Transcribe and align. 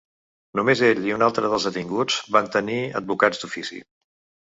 Només 0.59 0.81
ell 0.87 1.03
i 1.09 1.13
un 1.17 1.27
altre 1.27 1.53
dels 1.53 1.69
detinguts 1.71 2.19
van 2.39 2.53
tenir 2.59 2.83
advocats 3.05 3.45
d’ofici. 3.47 3.83